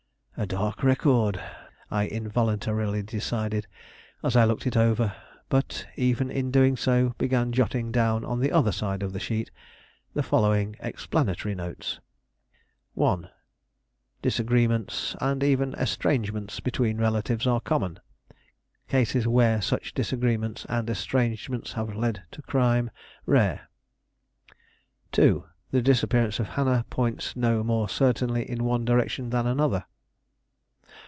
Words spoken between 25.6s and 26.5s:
The disappearance of